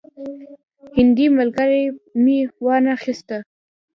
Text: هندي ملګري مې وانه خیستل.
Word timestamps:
هندي 0.97 1.25
ملګري 1.37 1.83
مې 2.23 2.39
وانه 2.65 2.93
خیستل. 3.03 3.41